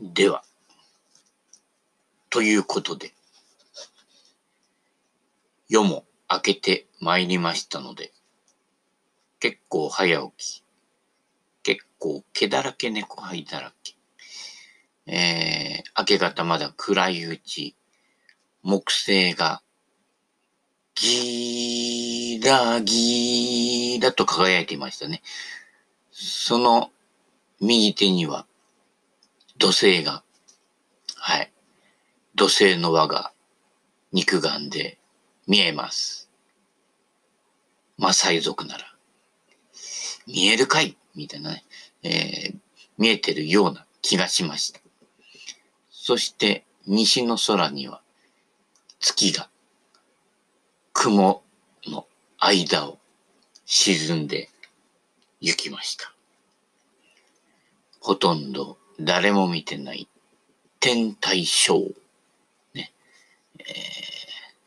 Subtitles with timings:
[0.00, 0.42] では、
[2.30, 3.12] ということで、
[5.68, 8.10] 夜も明けて参りましたので、
[9.40, 10.64] 結構早起き、
[11.62, 13.94] 結構毛だらけ猫灰だらけ、
[15.06, 17.76] えー、明け方まだ暗いうち、
[18.62, 19.60] 木星が
[20.94, 25.20] ギーラギーラと輝いていましたね。
[26.10, 26.90] その
[27.60, 28.46] 右手には
[29.60, 30.24] 土星が、
[31.16, 31.52] はい。
[32.34, 33.30] 土星の輪が
[34.10, 34.96] 肉眼で
[35.46, 36.30] 見えます。
[37.98, 38.94] マサイ族なら。
[40.26, 40.96] 見えるかい？
[41.14, 41.64] みたいなね、
[42.02, 42.56] えー、
[42.96, 44.80] 見えてるような気がしました。
[45.90, 48.00] そして西の空には
[48.98, 49.50] 月が
[50.94, 51.42] 雲
[51.86, 52.06] の
[52.38, 52.98] 間を
[53.66, 54.48] 沈んで
[55.42, 56.14] 行きました。
[58.00, 60.08] ほとんど誰も見てない
[60.78, 61.94] 天体ショー。
[62.74, 62.92] ね。
[63.58, 63.66] えー、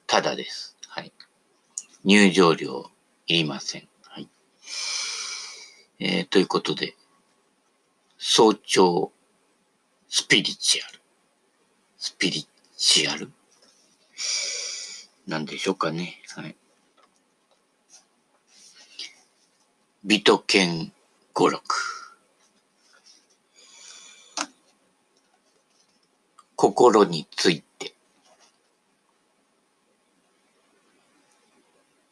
[0.08, 0.76] ただです。
[0.88, 1.12] はい。
[2.04, 2.90] 入場料
[3.28, 3.88] いりません。
[4.02, 4.28] はい。
[6.00, 6.96] えー、ということで、
[8.18, 9.12] 早朝
[10.10, 11.00] スピリチュアル。
[12.00, 13.32] スピリチュアル？
[15.28, 16.22] なんでしょうかね。
[16.36, 16.56] はい。
[20.04, 20.92] 美と剣
[21.34, 21.76] 語録。
[26.74, 27.94] 心について。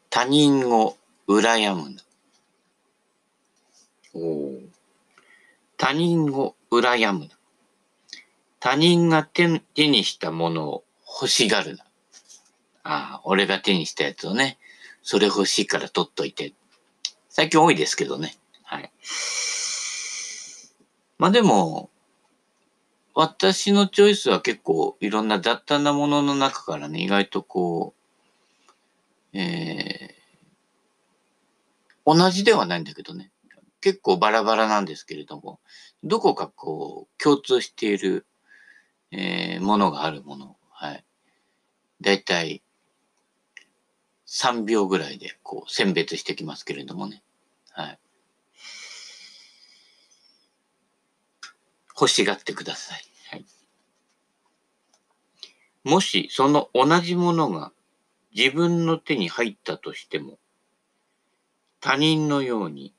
[0.10, 2.02] 他人を羨むな。
[4.14, 4.60] お
[5.78, 7.30] 他人を羨むな。
[8.60, 11.84] 他人が手手にしたものを欲しがるな。
[12.84, 14.60] ああ、俺が手にしたやつをね、
[15.02, 16.54] それ欲しいから取っといて。
[17.30, 18.36] 最近多いですけどね。
[18.64, 18.92] はい。
[21.18, 21.90] まあでも、
[23.14, 27.94] 私のチョイスは結構いろんな雑多なものの中からね、意外とこ
[29.34, 33.32] う、えー、同じではないんだけどね、
[33.82, 35.60] 結構バラバラなんですけれども、
[36.04, 38.26] どこかこう、共通している、
[39.12, 41.04] えー、ものがあるもの、はい。
[42.00, 42.64] だいたい
[44.28, 47.22] 3秒ぐらいでこう選別してきますけれどもね。
[47.72, 48.00] はい。
[52.02, 53.04] 欲しがってください。
[53.30, 53.46] はい。
[55.84, 57.72] もしその同じものが
[58.36, 60.40] 自分の手に入ったとしても、
[61.80, 62.96] 他人のように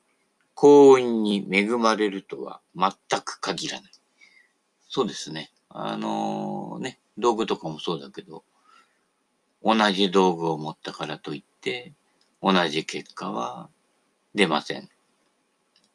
[0.53, 3.91] 幸運に恵まれるとは全く限らない。
[4.87, 5.51] そうですね。
[5.67, 8.45] あのー、ね、道具とかもそうだけど、
[9.61, 11.91] 同じ道具を持ったからといって、
[12.41, 13.69] 同じ結果は
[14.33, 14.87] 出ません。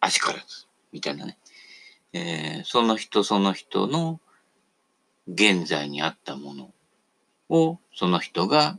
[0.00, 0.66] あしからず。
[0.92, 1.38] みたいなね。
[2.12, 4.20] えー、その人その人の
[5.26, 6.70] 現在にあったもの
[7.48, 8.78] をその人が、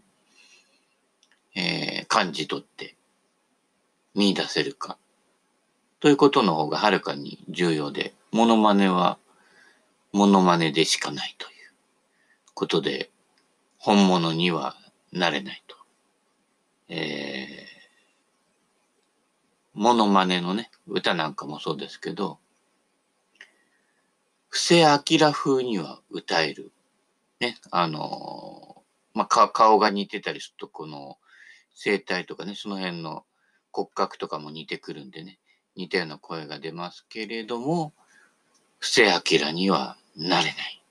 [1.56, 2.96] えー、感じ取って
[4.16, 4.98] 見出せるか
[6.00, 9.18] ということの方がはるかに重要で、モノマネは
[10.14, 11.52] モノマネでしかないという
[12.54, 13.12] ことで、
[13.78, 14.76] 本物には
[15.12, 15.76] なれないと。
[16.88, 17.50] えー、
[19.74, 22.40] モノマネのね、歌なんかもそうですけど、
[24.50, 26.72] 布施明風には歌える。
[27.40, 28.84] ね、あの
[29.14, 31.18] まあ、顔が似てたりすると、この
[31.74, 33.26] 声帯とかね、その辺の
[33.72, 35.40] 骨格とかも似てくるんでね、
[35.76, 37.94] 似たような声が出ますけれども、
[38.80, 40.84] 布施明にはなれない。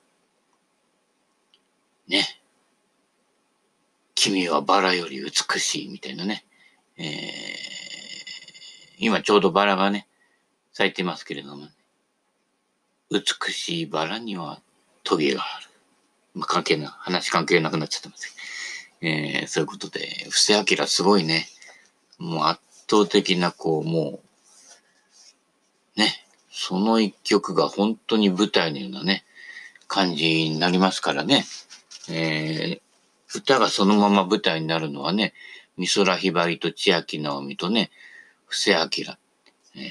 [2.09, 2.25] ね。
[4.15, 6.45] 君はバラより美しいみたいなね。
[6.97, 7.09] えー、
[8.99, 10.09] 今ちょうどバラがね、
[10.73, 11.69] 咲いてますけれども、
[13.11, 14.61] 美しいバラには
[15.03, 15.69] トゲがある。
[16.35, 18.35] まあ、関係ない、話関係なくなっちゃってます
[19.01, 21.47] えー、そういうことで、布施明すごいね。
[22.19, 22.61] もう圧
[22.91, 24.21] 倒的な、こう、も
[25.97, 29.25] う、ね、その一曲が本当に舞台のようなね、
[29.87, 31.45] 感じになりますからね。
[32.11, 35.35] えー、歌がそのまま舞台になるのはね、
[35.79, 37.91] 美空ひばりと千秋直美とね、
[38.47, 38.79] 布施明。
[39.77, 39.91] えー、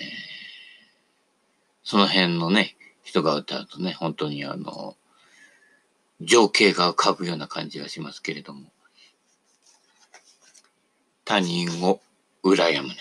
[1.84, 2.77] その辺のね、
[3.08, 4.98] 人が歌うとね、本当にあの、
[6.20, 8.70] 情景が浮かぶような感じがしますけれども、
[11.24, 12.02] 他人を
[12.44, 12.96] 羨むな、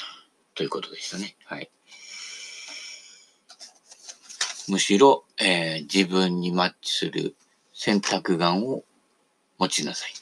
[0.55, 1.35] ということでしたね。
[1.45, 1.69] はい。
[4.69, 7.35] むしろ、えー、自分にマッチする
[7.75, 8.85] 選択眼を
[9.59, 10.13] 持ちなさい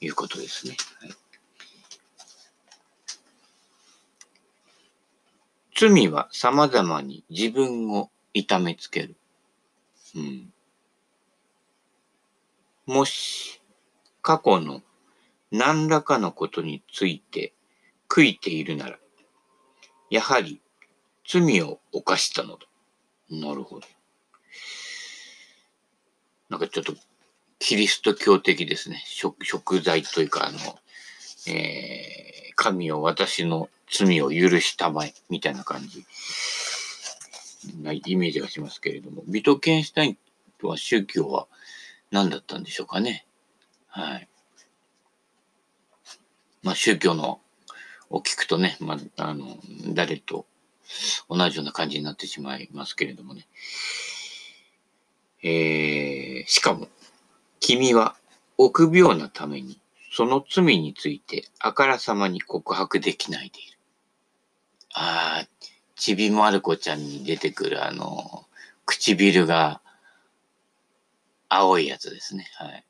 [0.00, 0.76] ということですね。
[1.00, 1.10] はい、
[5.76, 9.16] 罪は様々に自分を痛めつける。
[10.14, 10.52] うん。
[12.86, 13.60] もし、
[14.22, 14.82] 過去の
[15.50, 17.52] 何らかのことについて
[18.08, 18.98] 悔いているなら、
[20.10, 20.60] やはり
[21.26, 22.66] 罪を犯したのだ。
[23.30, 23.86] なるほど。
[26.48, 26.94] なんかちょっと
[27.58, 29.02] キリスト教的ですね。
[29.06, 30.58] 食食材というか、あの、
[31.46, 36.04] えー、神を私の罪を許したまえ、みたいな感じ
[37.80, 40.18] ないイメージがしますけれども、ビトケンシュタイン
[40.58, 41.46] とは宗教は
[42.10, 43.26] 何だったんでしょうかね。
[43.88, 44.28] はい。
[46.62, 47.40] まあ宗教の
[48.12, 49.56] を聞くとね、まあ、あの、
[49.94, 50.46] 誰と
[51.28, 53.46] 同じような感じになってしまいますけれどもね。
[55.42, 56.88] えー、しかも、
[57.58, 58.16] 君は
[58.58, 59.80] 臆病なために、
[60.12, 63.78] その罪についてあからさまに告白できないでいる。
[64.92, 65.48] ああ、
[66.02, 68.44] ちびまる子ちゃんに出てくるあの、
[68.86, 69.80] 唇が
[71.48, 72.50] 青いやつですね。
[72.56, 72.84] はい。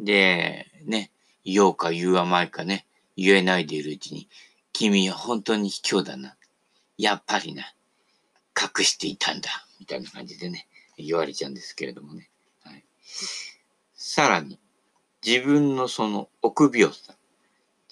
[0.00, 1.12] で、ね、
[1.44, 2.86] 言おうか言うまいかね、
[3.16, 4.28] 言えないでいるうちに、
[4.72, 6.34] 君は本当に卑怯だな。
[6.96, 7.72] やっぱりな。
[8.60, 9.48] 隠していたんだ。
[9.78, 10.66] みたいな感じでね、
[10.96, 12.28] 言われちゃうんですけれどもね。
[12.64, 12.82] はい、
[13.94, 14.58] さらに、
[15.24, 17.14] 自分のその臆病さ、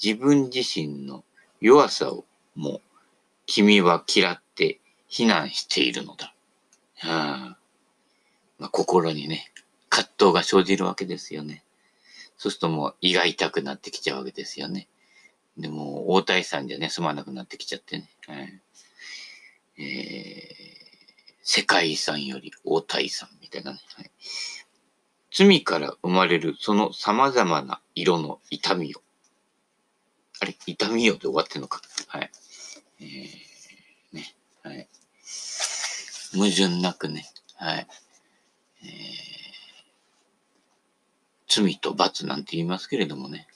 [0.03, 1.23] 自分自身の
[1.61, 2.25] 弱さを
[2.57, 2.81] もう
[3.47, 6.35] 君は嫌って非難しているのだ。
[6.99, 7.59] はあ
[8.59, 9.53] まあ、心にね、
[9.89, 11.63] 葛藤が生じるわけですよね。
[12.37, 14.89] そうするともう胃が痛くなってきちゃうわけですよね。
[15.57, 18.11] でも、大谷さんじゃね、済まなくなってきちゃってね。
[18.27, 18.61] はい
[19.79, 20.47] えー、
[21.43, 23.81] 世界遺産より大谷さんみたいなね。
[23.95, 24.11] はい、
[25.31, 29.03] 罪から生まれるその様々な色の痛みを。
[30.41, 31.81] あれ痛みよで終わってんのか。
[32.09, 32.31] はい。
[33.01, 34.35] えー、ね。
[34.63, 34.89] はい。
[36.33, 37.27] 矛盾なくね。
[37.57, 37.87] はい。
[38.83, 38.89] えー、
[41.49, 43.49] 罪と罰なんて言いますけれどもね。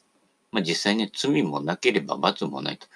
[0.53, 2.87] まあ、実際ね、罪もなければ罰もないと。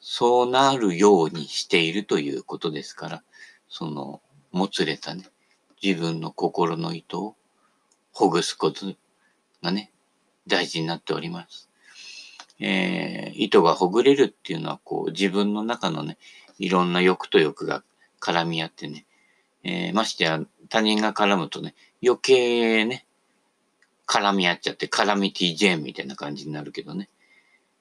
[0.00, 3.22] そうなるようにしているということですから、
[3.68, 4.20] その、
[4.52, 5.24] もつれたね、
[5.82, 7.36] 自分の心の糸を
[8.12, 8.94] ほぐすこと
[9.62, 9.90] がね、
[10.46, 11.68] 大事になっております。
[12.60, 16.18] えー、糸がほぐれるっていうのは、こう、自分の中のね、
[16.58, 17.82] いろんな欲と欲が
[18.20, 19.06] 絡み合ってね、
[19.64, 23.06] えー、ましてや他人が絡むとね、余計ね、
[24.06, 27.08] 絡み合っちゃって、カラミティ・ジェーンみたいな感じになるけどね。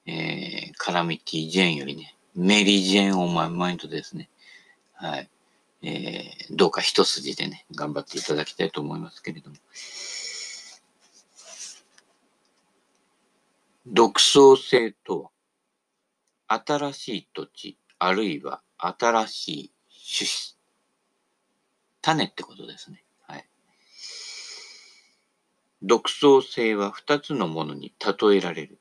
[0.06, 4.30] えー、カラミティ・ジェーンよりね、メリー・ジェーン・オーマイ・マインドですね。
[4.94, 5.30] はい。
[5.82, 9.58] えー、どうか一筋でね、頑張っていただきたいと思いますけれども。
[13.86, 15.30] 独創性とは、
[16.66, 19.74] 新しい土地、あるいは新しい
[20.18, 20.58] 種子。
[22.02, 23.04] 種ってことですね。
[23.28, 23.46] はい
[25.82, 28.80] 独創性は二つのものに例えられる。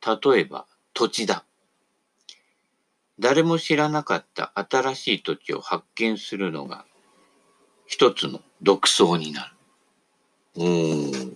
[0.00, 1.44] 例えば、土地だ。
[3.18, 6.86] 誰も知らなかった新しい土地を発見するのが
[7.86, 9.52] 一つの独創になる。
[10.56, 11.35] おー。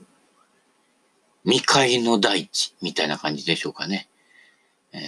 [1.45, 4.09] 未開の大地みたいな感じでしょうかね。
[4.93, 5.01] えー、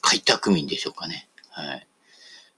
[0.00, 1.28] 開拓民でしょうかね。
[1.50, 1.86] はい。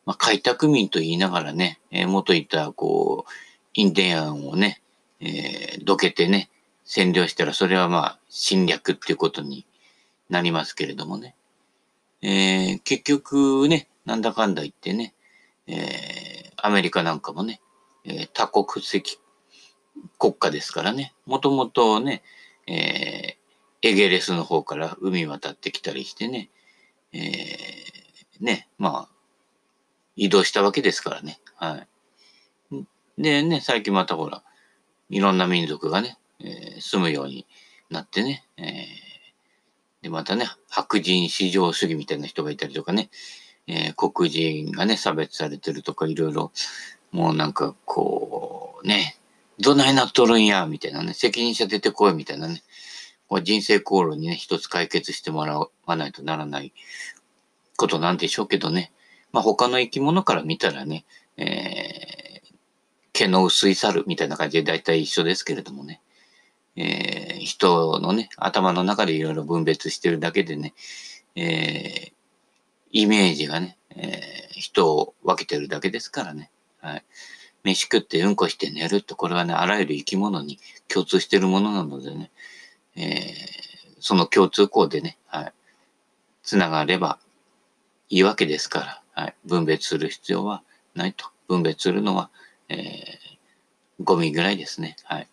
[0.04, 3.30] まあ、開拓民と言いながらね、えー、元いた、こう、
[3.74, 4.82] インディアンをね、
[5.20, 6.50] えー、どけてね、
[6.86, 9.66] 占領したら、それはまあ、侵略っていうことに
[10.28, 11.34] なりますけれどもね。
[12.22, 15.14] えー、結局ね、なんだかんだ言ってね、
[15.66, 17.60] えー、アメリカなんかもね、
[18.04, 19.18] えー、多国籍
[20.18, 22.22] 国家ですからね、もともとね、
[22.70, 26.50] えー、エゲレスの方から海渡ってきたりしてね、
[27.12, 29.14] えー、ね、まあ、
[30.14, 31.40] 移動したわけですからね。
[31.56, 31.88] はい。
[33.18, 34.44] でね、最近またほら、
[35.08, 37.46] いろんな民族がね、えー、住むように
[37.90, 43.10] なってね、えー、で、またね、白人至上主義みたいな人がいたりとかね、
[43.66, 46.52] えー、黒人がね、差別されてるとか、いろいろ、
[47.10, 49.19] もうなんかこう、ね、
[49.60, 52.62] どないなっとるんや、みたいなね、責任者出てこい、みたいなね、
[53.28, 56.72] こう人生航路にね、一つ解決してもらわないとならない
[57.76, 58.92] ことなんでしょうけどね。
[59.32, 61.04] まあ他の生き物から見たらね、
[61.36, 62.20] え
[63.12, 66.00] 毛の薄い猿みたいな感じで大体一緒ですけれどもね。
[66.76, 70.72] えー、人のね、頭の中でいろいろ分別してるだけでね、
[71.34, 72.12] えー、
[72.92, 76.50] イメージがね、えー、人を分けてるだけですからね。
[76.80, 77.04] はい。
[77.64, 82.30] 飯食ってうんこして寝るって、これはね、あらゆる生き物に共通しているものなのでね、
[82.96, 85.52] えー、その共通項でね、はい。
[86.42, 87.18] つながれば
[88.08, 89.34] いいわけですから、はい。
[89.44, 90.62] 分別する必要は
[90.94, 91.26] ないと。
[91.48, 92.30] 分別するのは、
[92.68, 94.96] えー、ゴミぐらいですね。
[95.04, 95.28] はい。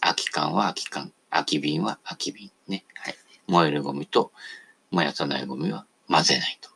[0.00, 1.12] 空き缶は空き缶。
[1.30, 2.50] 空き瓶は空き瓶。
[2.68, 2.84] ね。
[2.94, 3.14] はい。
[3.46, 4.32] 燃えるゴミと
[4.90, 6.70] 燃やさないゴミは混ぜないと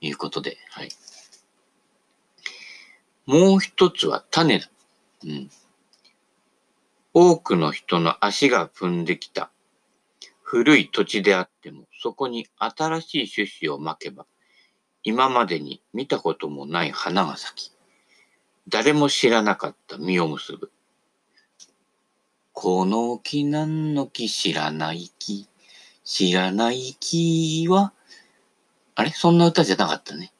[0.00, 0.88] いうことで、はい。
[3.26, 4.70] もう一つは種だ。
[5.24, 5.50] うん。
[7.12, 9.50] 多くの人の足が踏んできた
[10.42, 14.26] 古い土地であっても、そこに新しい種子をまけば、
[15.02, 17.72] 今までに見たこともない花が咲き、
[18.68, 20.70] 誰も知らなかった実を結ぶ。
[22.52, 25.48] この木何の木知らない木。
[26.04, 27.92] 知らない木は、
[28.94, 29.10] あれ？
[29.10, 30.32] そんな歌じゃなかったね。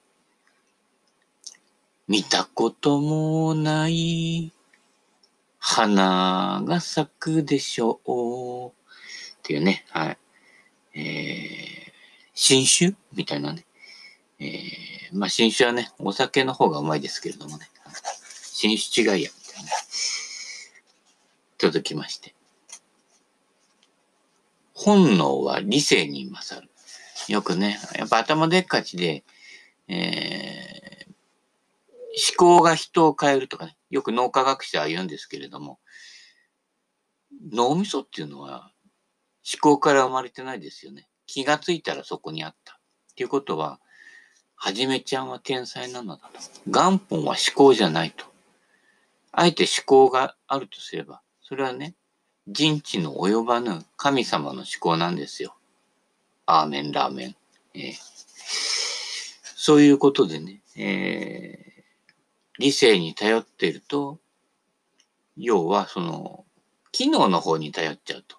[2.08, 4.52] 見たこともない
[5.58, 8.70] 花が咲くでしょう。
[8.70, 8.72] っ
[9.42, 10.18] ていうね、はい。
[10.94, 11.92] えー、
[12.34, 13.64] 新酒みたいなね。
[14.38, 17.68] えー、まあ新酒はね、お酒の方がうまいですけれどもね。
[18.52, 19.70] 新酒違いや、みたいな。
[21.58, 22.34] 届きまして。
[24.74, 26.68] 本能は理性に勝る。
[27.28, 29.24] よくね、やっぱ頭でっかちで、
[29.88, 30.75] えー、
[32.16, 35.78] 思考が人を変えるとかね、よく脳科学者は言うんですけれども、
[37.52, 38.72] 脳みそっていうのは
[39.46, 41.08] 思考から生まれてないですよね。
[41.26, 42.74] 気がついたらそこにあった。
[42.74, 43.80] っていうことは、
[44.54, 46.40] はじめちゃんは天才なのだと。
[46.66, 48.24] 元本は思考じゃないと。
[49.32, 51.94] あえて思考があるとすれば、それはね、
[52.46, 55.56] 人知の及ばぬ神様の思考なんですよ。
[56.46, 57.36] アーメン、ラーメン。
[57.74, 57.94] えー、
[59.56, 61.75] そういうことでね、えー、
[62.58, 64.18] 理性に頼っていると、
[65.36, 66.44] 要はその、
[66.92, 68.36] 機能の方に頼っちゃうと。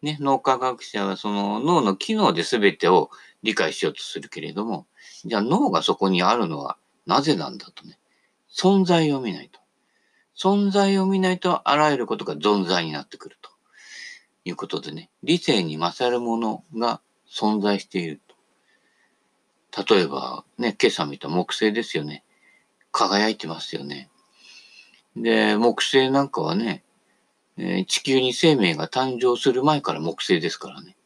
[0.00, 3.10] ね、脳科学者はその脳の機能で全てを
[3.42, 4.86] 理解しようとするけれども、
[5.24, 7.98] じゃあ脳がそこにあるのはなぜなんだとね、
[8.52, 9.60] 存在を見ないと。
[10.36, 13.50] 存在を見ないとあらゆることが存在になってくると
[14.44, 18.20] いうことでね、理性に勝るものが存在している
[19.72, 19.94] と。
[19.94, 22.24] 例えば、ね、今朝見た木星ですよね。
[22.92, 24.08] 輝いてますよね。
[25.16, 26.84] で、木星なんかはね、
[27.86, 30.96] 地球に生命が誕生する前から木星ですからね。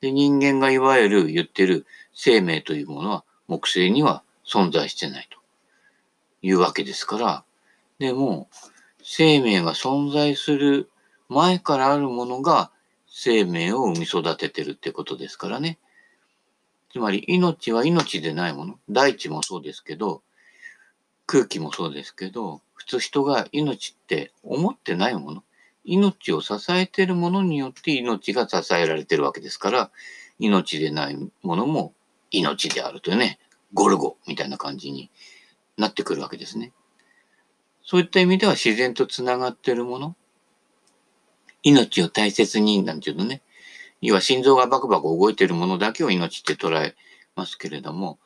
[0.00, 5.38] で、人間がいわゆる言ってる生命というものは木星には存在してないと
[6.42, 7.44] いうわけですから、
[7.98, 8.48] でも、
[9.02, 10.90] 生命が存在する
[11.28, 12.70] 前からあるものが
[13.06, 15.78] 生命を生み育ててるってことですからね。
[16.92, 18.78] つまり命は命でないもの。
[18.88, 20.22] 大地もそうですけど、
[21.26, 25.42] 空気もそうですけど、普通人が命って思ってないもの。
[25.84, 29.90] 命を支えているものによって命が支えられてるわけですから、
[30.38, 31.94] 命でないものも
[32.30, 33.38] 命であるというね、
[33.72, 35.10] ゴルゴみたいな感じに
[35.76, 36.72] なってくるわけですね。
[37.82, 40.16] そういった意味では自然とつながっているもの、
[41.62, 43.42] 命を大切になんていうのね、
[44.00, 46.94] 要は心臓がバクバク動いているものだけを命って捉え
[47.34, 48.18] ますけれども、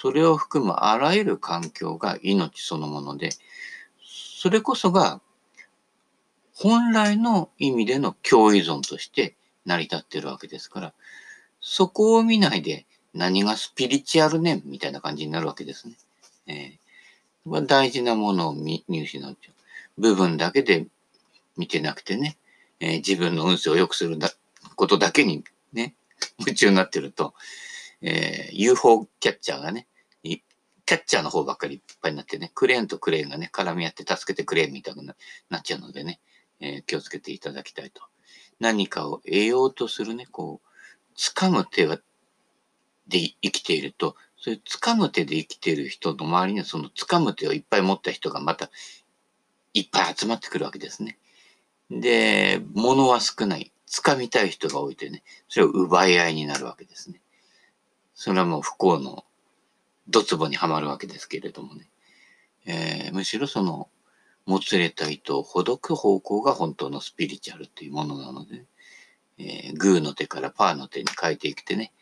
[0.00, 3.30] それを含むあらゆる環境が命そのもので、
[4.04, 5.20] それこそが
[6.54, 9.34] 本来の意味での共依存として
[9.66, 10.94] 成り立ってるわけですから、
[11.60, 15.94] そこを見ないで何がスピリチュアルねみたいな感じになるわけですね。
[16.46, 16.88] えー
[17.66, 19.36] 大事なものを見失う
[19.96, 20.86] 部分だけで
[21.56, 22.36] 見てなくてね、
[22.78, 24.30] えー、自分の運勢を良くするだ
[24.76, 25.94] ことだけにね、
[26.38, 27.32] 夢中になってると、
[28.00, 29.88] えー、UFO キャッチャーがね、
[30.88, 35.06] キャッチャーの方ばっかりいっぱいになってね、クレーンとクレーンがね、絡み合って助けてくれみたいに
[35.50, 36.18] なっちゃうのでね、
[36.60, 38.00] えー、気をつけていただきたいと。
[38.58, 41.98] 何かを得ようとするね、こう、掴む手は、
[43.06, 48.70] で生きていると、そういう掴む手で生きている人の周りにはその掴む手をいっぱい持った人がまた
[49.74, 51.18] いっぱい集まってくるわけですね。
[51.90, 53.72] で、物は少ない。
[53.90, 57.20] 掴みたい人が多いとね、それを奪い合いになるわけですね。
[58.20, 59.24] それはもう不幸の
[60.08, 61.88] ドツボにはまるわけですけれどもね。
[62.66, 63.88] えー、むしろその、
[64.44, 68.64] もつれた糸をほどく方向が本当のスピリチュアルというものなので、
[69.38, 71.92] えー、グーの手からパーの手に変えていくてね、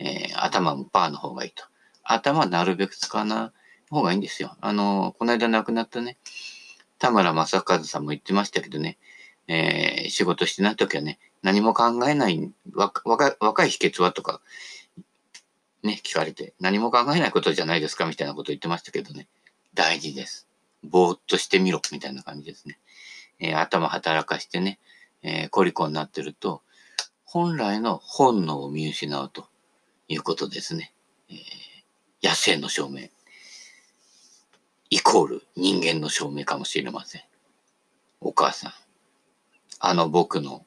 [0.00, 1.62] えー、頭もパーの方がいいと。
[2.02, 3.52] 頭なるべく使わな
[3.88, 4.56] い方がいいんですよ。
[4.60, 6.18] あの、この間亡くなったね、
[6.98, 8.98] 田村正和さんも言ってましたけどね、
[9.46, 13.02] えー、仕事してない時はね、何も考えない、若
[13.38, 14.40] 若い秘訣はとか、
[15.82, 19.28] ね、聞かれて、何も考えないことじゃないですかみたいなこと言ってましたけどね、
[19.74, 20.48] 大事です。
[20.82, 22.78] ぼーっとしてみろ、みたいな感じですね。
[23.38, 24.78] えー、頭働かしてね、
[25.22, 26.62] えー、コリコになってると、
[27.24, 29.48] 本来の本能を見失うと
[30.08, 30.92] いうことですね。
[31.30, 31.70] えー
[32.22, 33.08] 野生の証明。
[34.90, 37.22] イコール人間の証明かもしれません。
[38.20, 38.72] お母さん、
[39.78, 40.66] あの僕の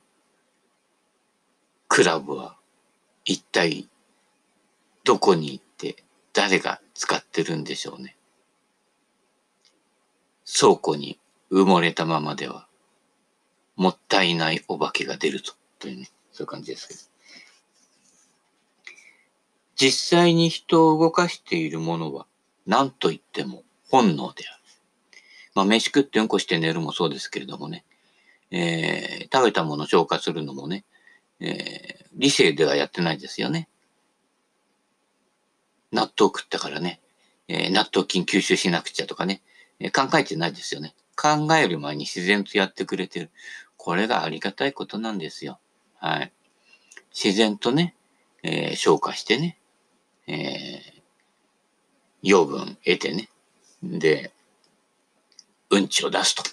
[1.87, 2.57] クラブは
[3.23, 3.87] 一体
[5.03, 8.15] どこに行って誰が使ってるんでしょうね。
[10.45, 11.19] 倉庫に
[11.51, 12.67] 埋もれたままでは
[13.75, 16.99] もったいないお化けが出るぞというね、そういう感じですけど。
[19.75, 22.27] 実際に人を動かしているものは
[22.65, 24.63] 何と言っても本能である。
[25.55, 27.83] まあ、飯食ってうんこして寝るもそうですけれどもね、
[28.51, 30.85] えー、食べたものを消化するのもね、
[31.39, 33.67] えー、理性ではやってないですよね。
[35.93, 36.99] 納豆食ったからね、
[37.47, 39.41] えー、納豆菌吸収しなくちゃとかね、
[39.79, 40.95] えー、考えてないですよね。
[41.15, 43.29] 考える前に自然とやってくれてる。
[43.77, 45.59] これがありがたいことなんですよ。
[45.99, 46.33] はい。
[47.13, 47.95] 自然とね、
[48.41, 49.57] えー、消化してね、
[50.27, 51.01] えー、
[52.23, 53.29] 養分得てね。
[53.83, 54.31] で、
[55.69, 56.43] うんちを出すと。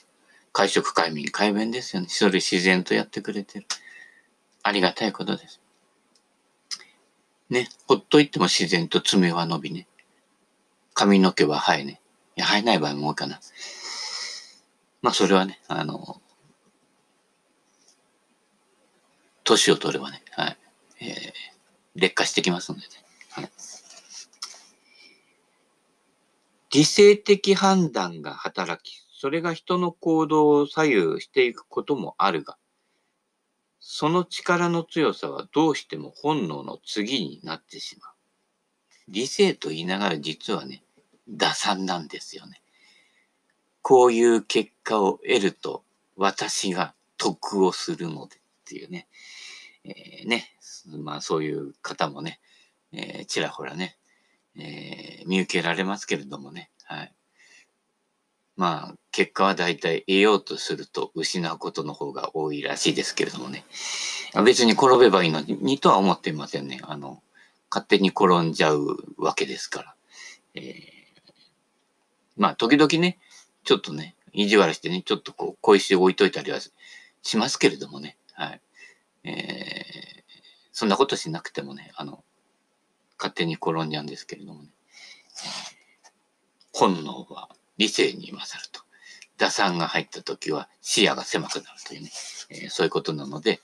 [0.53, 2.09] 会食快眠快便ですよね。
[2.11, 3.67] それ自然とやってくれてる。
[4.63, 5.60] ありがたいことです。
[7.51, 9.89] ね、ほっといても自然と爪は伸びね。
[10.95, 12.01] 髪の毛は生えね。
[12.37, 13.41] いや、生えない場合も多いかな。
[15.03, 16.21] まあ、それはね、あの、
[19.43, 20.59] 年を取ればね、はい。
[21.01, 21.11] えー、
[21.97, 22.89] 劣化してきますのでね。
[23.31, 23.51] はい。
[26.71, 32.57] 理性的判断が働き、それが人の行動を左右していくこともあるが、
[33.81, 38.13] その力の強さはどうしても本能の次になってしまう。
[39.09, 40.85] 理性と言いながら実はね、
[41.29, 42.63] 打算なんですよね。
[43.83, 45.83] こういう結果を得ると
[46.17, 49.09] 私が得をするのでっていうね。
[49.85, 50.51] えー、ね。
[51.03, 52.41] まあそういう方もね、
[52.93, 53.97] えー、ちらほらね、
[54.57, 56.71] えー、見受けられますけれどもね。
[56.85, 57.15] はい。
[58.61, 63.65] まあ、結果は大体得ようとすると失うことの方が多いらしいですけれどもね。
[64.45, 66.79] 別に転べばいいのにとは思っていませんね。
[66.83, 67.23] あの、
[67.71, 69.95] 勝手に転んじゃうわけですから。
[70.57, 70.73] えー、
[72.37, 73.19] まあ、時々ね、
[73.65, 76.59] ちょっとね、意地悪してね、ちょっとこう、小石を置いといたりは
[77.23, 78.19] しますけれどもね。
[78.35, 78.61] はい。
[79.25, 80.23] えー、
[80.71, 82.23] そんなことしなくてもね、あの、
[83.17, 84.69] 勝手に転んじゃうんですけれどもね。
[86.75, 87.49] 本能は
[87.81, 88.83] 理性に勝ると。
[89.39, 92.11] 打算が入った時は視野が狭くなるというね、
[92.51, 93.61] えー、そういうことなので、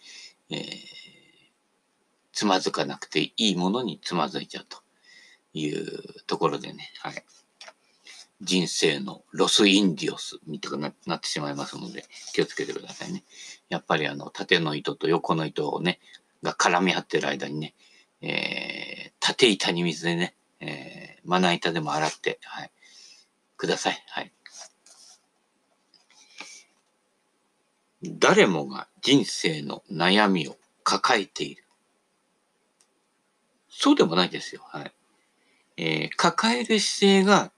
[0.48, 0.61] えー、
[2.33, 4.79] つまずかなくていいものにつまずいちゃうと
[5.52, 7.22] いうところでね、はい。
[8.40, 13.22] 人生のロスインディオスみたいになってしまいますので、気をつけてくださいね。
[13.68, 16.00] やっぱりあの、縦の糸と横の糸をね、
[16.42, 17.74] が絡み合ってる間にね、
[18.22, 22.70] えー、縦板に水でね、えー、まな板でも洗って、はい、
[23.56, 24.04] ください。
[24.08, 24.32] はい。
[28.02, 31.64] 誰もが人生の悩みを抱えている。
[33.68, 34.62] そうでもないですよ。
[34.64, 34.92] はい。
[35.76, 37.52] えー、抱える姿勢が、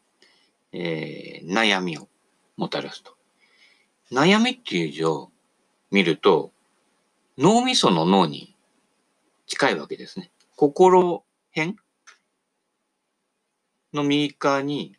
[0.72, 2.08] えー、悩みを
[2.56, 3.14] もたらすと。
[4.10, 5.30] 悩みっていう字を
[5.90, 6.52] 見ると、
[7.36, 8.56] 脳みその脳に
[9.46, 10.30] 近いわけですね。
[10.56, 11.76] 心辺
[13.94, 14.97] の右側に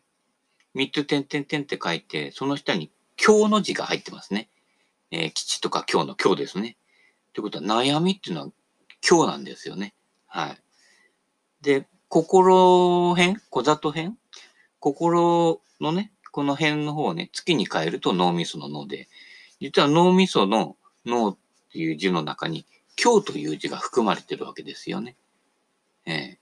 [0.74, 2.90] 三つ点々点って書いて、その下に
[3.22, 4.48] 今日の字が入ってますね。
[5.10, 6.76] えー、吉とか今日の今日ですね。
[7.32, 8.48] ということは悩みっていうのは
[9.08, 9.94] 今日なんですよね。
[10.26, 10.58] はい。
[11.62, 13.36] で、心辺？
[13.50, 14.16] 小里辺？
[14.78, 19.08] 心のね、この辺の方をね、月に変えると脳みその脳で、
[19.60, 21.36] 実は脳みその脳っ
[21.72, 22.64] ていう字の中に、
[23.02, 25.16] 今日という字が含まれてるわけですよね。
[26.06, 26.36] えー、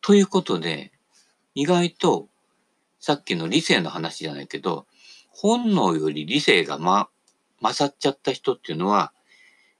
[0.00, 0.92] ということで、
[1.54, 2.28] 意外と
[3.06, 4.88] さっきの理性の話じゃないけど、
[5.28, 7.08] 本能より理性がま、
[7.62, 9.12] 勝っちゃった人っていうのは、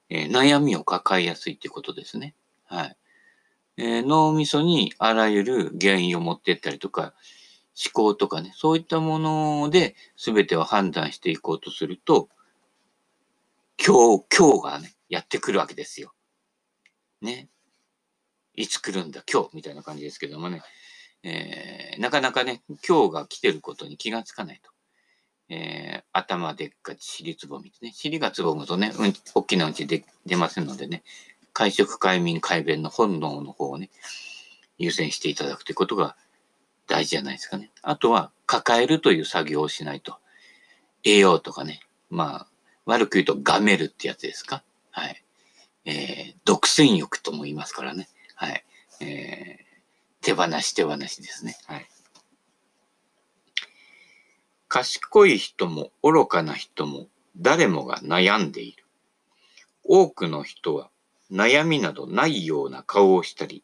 [0.09, 2.37] えー、悩みを抱えやすいってことですね。
[2.67, 2.97] はい。
[3.79, 7.15] えー、脳みそにあらゆる原因を持ってったりとか、
[7.75, 12.29] 思考とかね、そういったもので全てを判断していこうとすると、
[13.85, 16.15] 今日、今日がね、やってくるわけですよ。
[17.21, 17.49] ね。
[18.55, 20.62] いつ来るんだ、今日、みたいな感じですけどもね。
[21.29, 24.71] えー、なかなかね、今日が来てることに気がつかないと。
[25.49, 27.91] えー、頭でっかち、尻つぼみね。
[27.93, 31.03] 尻がつぼむとね、うん、大きなうんちで出ませんのでね、
[31.53, 33.91] 会食、快眠、快便の本能の方をね、
[34.79, 36.17] 優先していただくということが
[36.87, 37.73] 大事じゃないですかね。
[37.83, 40.19] あとは、抱えるという作業をしないと。
[41.03, 42.47] 栄養とかね、まあ、
[42.85, 44.62] 悪く言うと、がめるってやつですか？
[44.93, 45.25] はい。
[45.87, 48.09] えー、独占欲とも言いますからね。
[48.37, 48.65] はい。
[49.01, 49.65] えー
[50.27, 51.57] 手放し手放しですね。
[51.67, 51.87] はい。
[54.67, 58.85] 賢い人も愚かな人も誰もが悩んでいる。
[59.85, 60.91] 多くの人は
[61.31, 63.62] 悩みなどないような顔をしたり、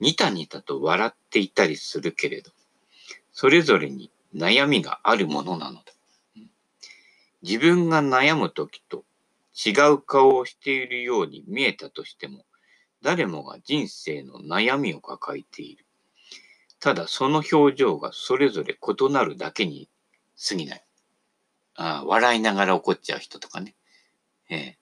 [0.00, 2.52] ニタニタと笑っていたりするけれど、
[3.30, 5.92] それぞれに悩みがあるものなのだ。
[7.42, 9.04] 自分が悩むときと
[9.54, 12.46] 違う顔をしているように見えたとしても、
[13.02, 15.84] 誰もが人生の悩みを抱えている。
[16.80, 19.88] ただその表情がそれぞれ異なるだけに
[20.48, 20.84] 過ぎない。
[21.74, 23.74] ああ笑いながら怒っちゃう人とかね。
[24.50, 24.78] ええ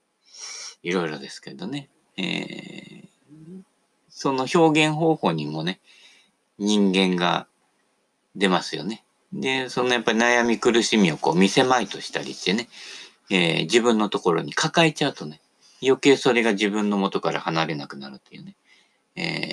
[0.83, 1.89] いろいろですけどね。
[2.17, 2.91] ええ
[4.21, 5.81] その表現方法にもね、
[6.59, 7.47] 人間が
[8.37, 9.03] 出ますよね。
[9.33, 12.69] で、そのやっぱり悩み苦しみをこう見せまいとしたりしてね、
[13.31, 15.40] えー、自分のところに抱えちゃうとね、
[15.83, 18.57] 余計それが自分の元から離れなくなるっていうね。
[19.17, 19.51] えー、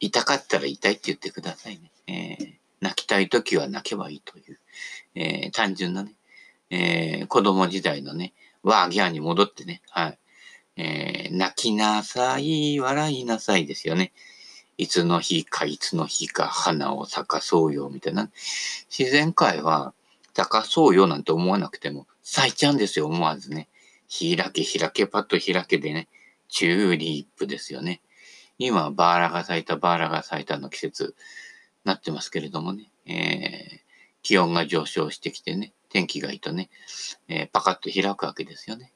[0.00, 1.90] 痛かったら痛いって言ってくださいね。
[2.06, 4.58] えー、泣きたい時は泣けばいいという、
[5.14, 6.14] えー、単純なね、
[6.70, 10.18] えー、子供時代のね、ワーギャーに戻ってね、はい。
[10.76, 14.12] えー、泣きなさい、笑いなさいですよね。
[14.78, 18.30] いつの日か、いつの日か、花を咲かそうよ、みたいな。
[18.88, 19.94] 自然界は、
[20.34, 23.68] 咲かそうよなんて思わなくても、咲いちゃうんですよ、思わずね。
[24.12, 26.08] 開け開け、パッと開けでね、
[26.48, 28.02] チューリップですよね。
[28.58, 31.16] 今、バーラが咲いた、バーラが咲いたの季節
[31.84, 32.90] なってますけれどもね。
[33.06, 33.80] えー、
[34.22, 36.68] 気温が上昇してきてね、天気がいいとね、
[37.28, 38.92] えー、パカッと開くわけですよね。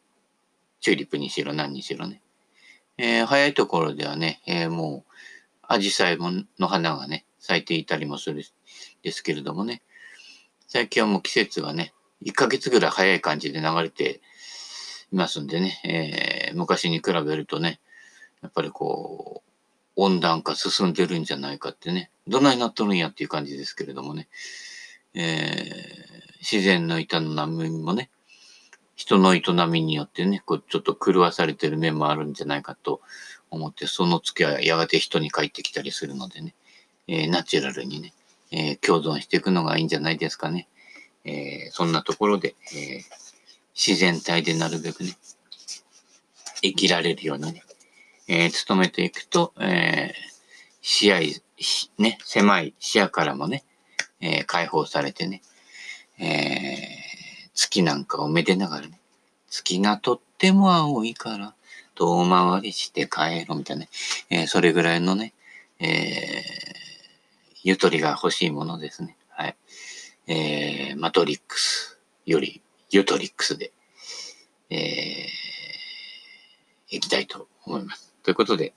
[0.80, 2.22] チューリップにしろ何にしろね。
[2.98, 5.12] えー、早いところではね、えー、もう、
[5.62, 8.44] アジサイの花がね、咲いていたりもする
[9.02, 9.82] ですけれどもね、
[10.68, 11.92] 最近はもう季節がね、
[12.24, 14.20] 1ヶ月ぐらい早い感じで流れて
[15.12, 17.80] いますんでね、えー、昔に比べるとね、
[18.42, 19.50] やっぱりこう、
[19.96, 24.28] 温暖化進んでるんじゃないかってね、どないなっとるんやっていう感じですけれどもね、
[25.14, 28.10] えー、自然の営みもね、
[28.94, 33.00] 人の営みによってね、こうちょっと狂わされてる面もあるんじゃないかと
[33.50, 36.54] 思って、その月はやがて人に帰ってきたりするのでね、
[37.08, 38.12] えー、ナチュラルにね、
[38.50, 40.68] えー、共存していくのがいいんじゃないですかね。
[41.24, 43.00] えー、そんなところで、え
[43.76, 45.10] 自然体でなるべくね、
[46.62, 47.62] 生きられるようにね、
[48.26, 50.14] え努めていくと、え
[50.80, 51.20] 視野、
[51.98, 53.64] ね、狭い視野からもね、
[54.20, 55.42] え解放されてね、
[56.18, 56.78] え
[57.54, 58.98] 月なんかをめでながらね、
[59.50, 61.54] 月がとっても青いから、
[61.96, 63.88] 遠回りして帰ろうみたいなね、
[64.30, 65.32] えー、それぐらいのね、
[65.80, 65.90] えー、
[67.64, 69.16] ゆとりが欲しいものですね。
[69.30, 69.56] はい。
[70.28, 72.60] えー、マトリックスより
[72.90, 73.72] ゆとりックスで、
[74.70, 78.14] えー、いきたいと思います。
[78.22, 78.74] ということで、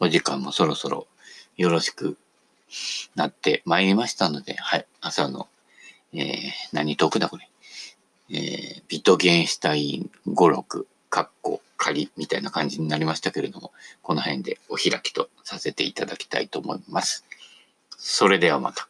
[0.00, 1.06] お時間もそろそろ
[1.56, 2.16] よろしく
[3.14, 4.86] なってまいりましたので、はい。
[5.00, 5.48] 朝の、
[6.12, 7.48] えー、何トークだこれ。
[8.28, 17.24] えー、ビトゲンシュタイン語録、カッコ、仮みたいな感じになりましたけれども、この辺でお開きとさせていただきたいと思います。
[17.96, 18.88] それではまた。